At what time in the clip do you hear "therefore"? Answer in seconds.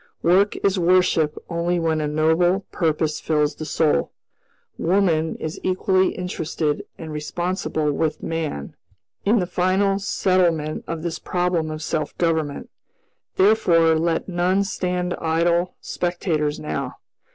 13.35-13.93